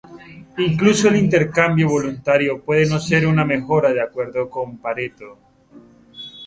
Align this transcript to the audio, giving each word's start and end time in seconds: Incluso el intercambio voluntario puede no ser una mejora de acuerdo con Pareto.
Incluso 0.57 1.09
el 1.09 1.17
intercambio 1.17 1.87
voluntario 1.87 2.63
puede 2.65 2.87
no 2.89 2.99
ser 2.99 3.27
una 3.27 3.45
mejora 3.45 3.93
de 3.93 4.01
acuerdo 4.01 4.49
con 4.49 4.79
Pareto. 4.79 5.37